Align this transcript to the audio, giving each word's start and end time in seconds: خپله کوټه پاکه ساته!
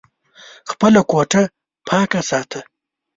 خپله 0.69 1.01
کوټه 1.11 1.41
پاکه 1.87 2.21
ساته! 2.29 2.61